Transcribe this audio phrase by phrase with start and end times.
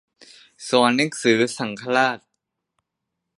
[0.67, 2.19] สอนหนังสือสังฆราช